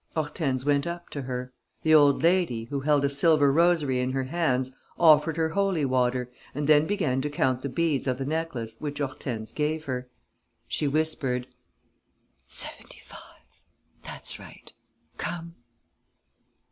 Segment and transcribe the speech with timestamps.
[0.15, 1.53] Hortense went up to her.
[1.83, 6.31] The old lady, who held a silver rosary in her hands, offered her holy water
[6.55, 10.09] and then began to count the beads of the necklace which Hortense gave her.
[10.67, 11.45] She whispered:
[12.47, 13.43] "Seventy five.
[14.01, 14.73] That's right.
[15.19, 15.53] Come."